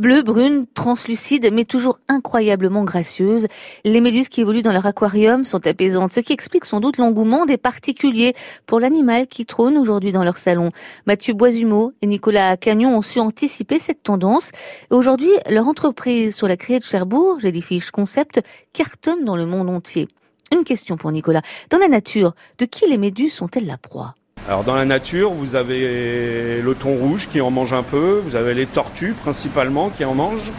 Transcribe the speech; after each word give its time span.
Bleu, 0.00 0.22
brune, 0.22 0.64
translucide, 0.72 1.50
mais 1.52 1.66
toujours 1.66 1.98
incroyablement 2.08 2.84
gracieuse. 2.84 3.48
Les 3.84 4.00
méduses 4.00 4.30
qui 4.30 4.40
évoluent 4.40 4.62
dans 4.62 4.72
leur 4.72 4.86
aquarium 4.86 5.44
sont 5.44 5.66
apaisantes, 5.66 6.14
ce 6.14 6.20
qui 6.20 6.32
explique 6.32 6.64
sans 6.64 6.80
doute 6.80 6.96
l'engouement 6.96 7.44
des 7.44 7.58
particuliers 7.58 8.32
pour 8.64 8.80
l'animal 8.80 9.26
qui 9.26 9.44
trône 9.44 9.76
aujourd'hui 9.76 10.10
dans 10.10 10.24
leur 10.24 10.38
salon. 10.38 10.70
Mathieu 11.06 11.34
Boisumeau 11.34 11.92
et 12.00 12.06
Nicolas 12.06 12.56
Cagnon 12.56 12.96
ont 12.96 13.02
su 13.02 13.20
anticiper 13.20 13.78
cette 13.78 14.02
tendance. 14.02 14.52
Aujourd'hui, 14.88 15.32
leur 15.50 15.68
entreprise 15.68 16.34
sur 16.34 16.48
la 16.48 16.56
criée 16.56 16.78
de 16.78 16.84
Cherbourg, 16.84 17.38
Jellyfish 17.38 17.90
Concept, 17.90 18.40
cartonne 18.72 19.26
dans 19.26 19.36
le 19.36 19.44
monde 19.44 19.68
entier. 19.68 20.08
Une 20.50 20.64
question 20.64 20.96
pour 20.96 21.12
Nicolas. 21.12 21.42
Dans 21.68 21.76
la 21.76 21.88
nature, 21.88 22.32
de 22.56 22.64
qui 22.64 22.88
les 22.88 22.96
méduses 22.96 23.34
sont-elles 23.34 23.66
la 23.66 23.76
proie? 23.76 24.14
Alors 24.48 24.64
dans 24.64 24.74
la 24.74 24.84
nature, 24.84 25.30
vous 25.30 25.54
avez 25.54 26.60
le 26.60 26.74
thon 26.74 26.94
rouge 26.94 27.28
qui 27.30 27.40
en 27.40 27.50
mange 27.50 27.72
un 27.72 27.82
peu, 27.82 28.20
vous 28.24 28.36
avez 28.36 28.54
les 28.54 28.66
tortues 28.66 29.14
principalement 29.22 29.90
qui 29.90 30.04
en 30.04 30.14
mangent, 30.14 30.50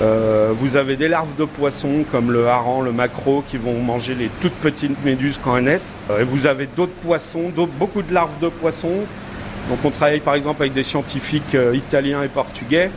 euh, 0.00 0.52
vous 0.54 0.76
avez 0.76 0.96
des 0.96 1.08
larves 1.08 1.34
de 1.36 1.44
poissons 1.44 2.04
comme 2.10 2.30
le 2.30 2.48
hareng, 2.48 2.82
le 2.82 2.92
maquereau 2.92 3.42
qui 3.48 3.56
vont 3.56 3.80
manger 3.80 4.14
les 4.14 4.28
toutes 4.40 4.54
petites 4.54 5.02
méduses 5.04 5.40
quand 5.42 5.56
elles 5.56 5.64
naissent. 5.64 5.98
Euh, 6.10 6.20
et 6.20 6.24
vous 6.24 6.46
avez 6.46 6.66
d'autres 6.66 6.92
poissons, 7.02 7.50
beaucoup 7.78 8.02
de 8.02 8.12
larves 8.12 8.38
de 8.40 8.48
poissons. 8.48 9.04
Donc 9.70 9.78
on 9.84 9.90
travaille 9.90 10.20
par 10.20 10.34
exemple 10.34 10.62
avec 10.62 10.74
des 10.74 10.82
scientifiques 10.82 11.54
euh, 11.54 11.74
italiens 11.74 12.22
et 12.22 12.28
portugais 12.28 12.90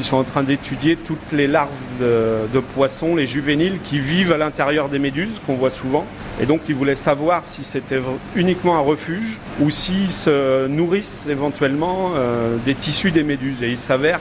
qui 0.00 0.06
sont 0.06 0.16
en 0.16 0.24
train 0.24 0.42
d'étudier 0.42 0.96
toutes 0.96 1.30
les 1.30 1.46
larves 1.46 1.68
de, 2.00 2.60
poissons, 2.74 3.16
les 3.16 3.26
juvéniles, 3.26 3.78
qui 3.84 3.98
vivent 3.98 4.32
à 4.32 4.38
l'intérieur 4.38 4.88
des 4.88 4.98
méduses, 4.98 5.38
qu'on 5.46 5.56
voit 5.56 5.68
souvent. 5.68 6.06
Et 6.40 6.46
donc 6.46 6.62
ils 6.70 6.74
voulaient 6.74 6.94
savoir 6.94 7.44
si 7.44 7.64
c'était 7.64 8.00
uniquement 8.34 8.76
un 8.76 8.80
refuge 8.80 9.36
ou 9.60 9.68
s'ils 9.68 10.10
se 10.10 10.66
nourrissent 10.68 11.26
éventuellement 11.28 12.12
euh, 12.16 12.56
des 12.64 12.74
tissus 12.74 13.10
des 13.10 13.22
méduses. 13.22 13.62
Et 13.62 13.68
il 13.68 13.76
s'avère 13.76 14.20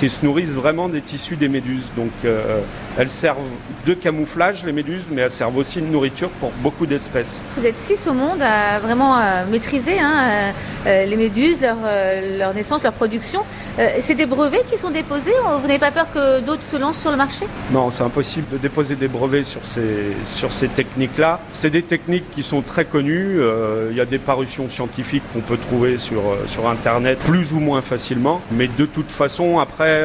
qu'ils 0.00 0.10
se 0.10 0.24
nourrissent 0.24 0.52
vraiment 0.52 0.88
des 0.88 1.02
tissus 1.02 1.36
des 1.36 1.48
méduses. 1.48 1.88
Donc 1.94 2.12
euh, 2.24 2.60
elles 2.98 3.10
servent 3.10 3.36
de 3.84 3.92
camouflage, 3.92 4.64
les 4.64 4.72
méduses, 4.72 5.04
mais 5.12 5.20
elles 5.20 5.30
servent 5.30 5.58
aussi 5.58 5.82
de 5.82 5.86
nourriture 5.86 6.30
pour 6.40 6.50
beaucoup 6.62 6.86
d'espèces. 6.86 7.44
Vous 7.58 7.66
êtes 7.66 7.76
six 7.76 8.06
au 8.06 8.14
monde 8.14 8.40
à 8.40 8.78
vraiment 8.78 9.20
maîtriser 9.50 10.00
hein, 10.00 10.54
euh, 10.86 11.04
les 11.04 11.16
méduses, 11.16 11.60
leur, 11.60 11.76
leur, 12.38 12.54
naissance, 12.54 12.82
leur 12.82 12.92
production. 12.92 13.42
c'est 14.00 14.14
des 14.14 14.26
brevets 14.26 14.64
qui 14.70 14.78
sont 14.78 14.90
déposés 14.90 15.32
Vous 15.60 15.66
n'avez 15.66 15.78
pas 15.78 15.90
peur 15.90 16.06
que 16.12 16.40
d'autres 16.40 16.64
se 16.64 16.76
lancent 16.76 17.00
sur 17.00 17.10
le 17.10 17.16
marché? 17.16 17.46
Non, 17.70 17.90
c'est 17.90 18.02
impossible 18.02 18.46
de 18.52 18.58
déposer 18.58 18.96
des 18.96 19.08
brevets 19.08 19.44
sur 19.44 19.64
ces, 19.64 20.14
sur 20.26 20.52
ces 20.52 20.68
techniques-là. 20.68 21.40
C'est 21.52 21.70
des 21.70 21.82
techniques 21.82 22.30
qui 22.34 22.42
sont 22.42 22.62
très 22.62 22.84
connues. 22.84 23.40
Il 23.90 23.96
y 23.96 24.00
a 24.00 24.04
des 24.04 24.18
parutions 24.18 24.68
scientifiques 24.68 25.22
qu'on 25.32 25.40
peut 25.40 25.56
trouver 25.56 25.98
sur, 25.98 26.22
sur 26.48 26.68
Internet 26.68 27.18
plus 27.20 27.52
ou 27.52 27.60
moins 27.60 27.80
facilement. 27.80 28.40
Mais 28.50 28.68
de 28.68 28.86
toute 28.86 29.10
façon, 29.10 29.58
après, 29.58 30.02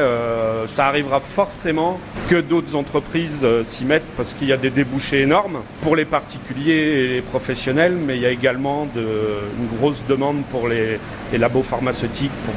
ça 0.66 0.86
arrivera 0.86 1.20
forcément 1.20 1.98
que 2.28 2.36
d'autres 2.36 2.76
entreprises 2.76 3.40
euh, 3.42 3.64
s'y 3.64 3.84
mettent 3.84 4.06
parce 4.16 4.34
qu'il 4.34 4.48
y 4.48 4.52
a 4.52 4.56
des 4.56 4.70
débouchés 4.70 5.22
énormes 5.22 5.60
pour 5.80 5.96
les 5.96 6.04
particuliers 6.04 6.72
et 6.72 7.08
les 7.08 7.22
professionnels, 7.22 7.94
mais 7.94 8.16
il 8.16 8.22
y 8.22 8.26
a 8.26 8.30
également 8.30 8.86
une 8.96 9.78
grosse 9.78 10.02
demande 10.08 10.42
pour 10.50 10.67
les, 10.68 10.98
labos 11.36 11.62
pharmaceutiques 11.62 12.32
pour, 12.44 12.54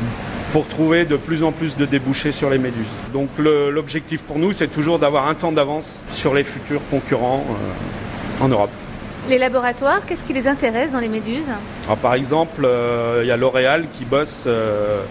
pour, 0.52 0.67
trouver 0.67 1.06
de 1.06 1.17
plus 1.17 1.44
en 1.44 1.52
plus 1.52 1.78
de 1.78 1.86
débouchés 1.86 2.31
sur 2.31 2.50
les 2.50 2.58
méduses. 2.58 2.86
Donc 3.14 3.30
l'objectif 3.38 4.22
pour 4.22 4.40
nous, 4.40 4.53
c'est 4.53 4.68
toujours 4.68 5.00
d'avoir 5.00 5.28
un 5.28 5.34
temps 5.34 5.52
d'avance 5.52 6.00
sur 6.14 6.34
les 6.34 6.44
futurs 6.44 6.81
concurrents 6.90 7.44
euh, 7.50 8.44
en 8.44 8.48
Europe. 8.48 8.72
Les 9.30 9.38
laboratoires, 9.38 10.02
qu'est-ce 10.06 10.23
qui 10.23 10.34
les 10.34 10.48
intéresse 10.48 10.92
dans 10.92 11.00
les 11.00 11.09
méduses? 11.09 11.45
Par 12.02 12.16
exemple, 12.16 12.64
euh, 12.66 13.20
il 13.23 13.28
y 13.28 13.31
a 13.31 13.38
L'Oréal 13.38 13.86
qui 13.94 14.03
bosse 14.03 14.46
euh, 14.48 15.03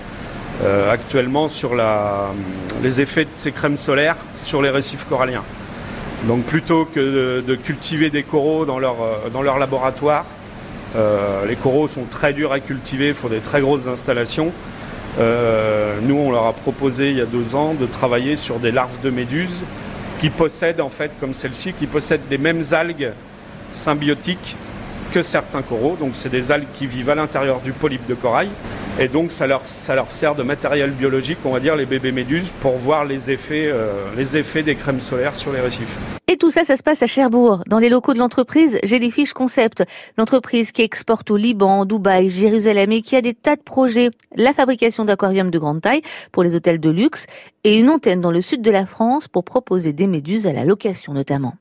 actuellement 0.91 1.48
sur 1.48 1.75
la, 1.75 2.27
les 2.83 3.01
effets 3.01 3.25
de 3.25 3.33
ces 3.33 3.53
crèmes 3.53 3.77
solaires 3.77 4.17
sur 4.42 4.62
les 4.62 4.70
récifs 4.70 5.07
coralliens. 5.09 5.45
Donc 6.25 6.42
plutôt 6.42 6.85
que 6.85 7.41
de, 7.41 7.55
cultiver 7.55 8.11
des 8.11 8.25
coraux 8.25 8.67
dans 8.67 8.79
leur, 8.79 8.97
dans 9.33 9.41
leur 9.41 9.59
laboratoire, 9.59 10.27
euh, 10.96 11.46
les 11.46 11.56
coraux 11.56 11.89
sont 11.89 12.05
très 12.11 12.33
durs 12.33 12.52
à 12.52 12.61
cultiver, 12.61 13.14
il 13.24 13.30
des 13.30 13.39
très 13.39 13.61
grosses 13.61 13.86
installations. 13.86 14.52
nous, 15.18 16.17
on 16.17 16.30
leur 16.30 16.46
a 16.46 16.52
proposé 16.52 17.11
il 17.11 17.18
y 17.18 17.20
a 17.20 17.27
deux 17.27 17.55
ans 17.55 17.74
de 17.74 17.86
travailler 17.86 18.36
sur 18.36 18.58
des 18.58 18.70
larves 18.70 19.00
de 19.02 19.11
méduses 19.11 19.61
qui 20.20 20.30
possèdent, 20.30 20.80
en 20.80 20.89
fait, 20.89 21.11
comme 21.20 21.34
celle-ci, 21.34 21.73
qui 21.73 21.86
possèdent 21.86 22.29
les 22.30 22.39
mêmes 22.39 22.62
algues 22.73 23.12
symbiotiques 23.73 24.56
que 25.12 25.23
certains 25.23 25.62
coraux. 25.62 25.96
Donc, 25.98 26.12
c'est 26.14 26.29
des 26.29 26.52
algues 26.52 26.73
qui 26.74 26.86
vivent 26.86 27.11
à 27.11 27.14
l'intérieur 27.14 27.61
du 27.61 27.73
polype 27.73 28.06
de 28.06 28.14
corail 28.14 28.48
et 29.00 29.08
donc 29.08 29.33
ça 29.33 29.46
leur, 29.46 29.62
sert 29.64 30.34
de 30.34 30.42
matériel 30.42 30.90
biologique, 30.90 31.39
on 31.45 31.52
va 31.52 31.61
dire, 31.61 31.74
les 31.74 31.86
bébés 31.86 32.12
méduses, 32.12 32.52
pour 32.61 32.77
voir 32.77 33.06
les 33.06 33.30
effets, 33.30 33.70
euh, 33.73 33.92
les 34.17 34.36
effets 34.36 34.62
des 34.62 34.74
crèmes 34.74 35.00
solaires 35.00 35.36
sur 35.36 35.52
les 35.52 35.61
récifs. 35.61 35.96
Et 36.30 36.36
tout 36.36 36.52
ça, 36.52 36.63
ça 36.63 36.77
se 36.77 36.85
passe 36.85 37.02
à 37.02 37.08
Cherbourg, 37.08 37.64
dans 37.67 37.80
les 37.80 37.89
locaux 37.89 38.14
de 38.14 38.20
l'entreprise 38.20 38.79
Jellyfish 38.85 39.33
Concept, 39.33 39.83
l'entreprise 40.17 40.70
qui 40.70 40.83
exporte 40.83 41.29
au 41.33 41.36
Liban, 41.36 41.85
Dubaï, 41.85 42.29
Jérusalem 42.29 42.92
et 42.92 43.02
qui 43.02 43.17
a 43.17 43.20
des 43.20 43.35
tas 43.35 43.57
de 43.57 43.63
projets. 43.63 44.11
La 44.36 44.52
fabrication 44.52 45.05
d'aquariums 45.05 45.51
de 45.51 45.58
grande 45.58 45.80
taille 45.80 46.02
pour 46.30 46.45
les 46.45 46.55
hôtels 46.55 46.79
de 46.79 46.89
luxe 46.89 47.27
et 47.64 47.77
une 47.77 47.91
antenne 47.91 48.20
dans 48.20 48.30
le 48.30 48.42
sud 48.42 48.63
de 48.63 48.70
la 48.70 48.86
France 48.86 49.27
pour 49.27 49.42
proposer 49.42 49.92
des 49.92 50.07
méduses 50.07 50.46
à 50.46 50.52
la 50.52 50.64
location 50.64 51.14
notamment. 51.14 51.55